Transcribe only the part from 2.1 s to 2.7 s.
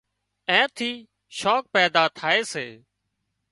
ٿائي سي